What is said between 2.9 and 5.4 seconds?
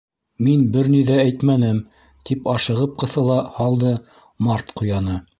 ҡыҫыла һалды Март Ҡуяны.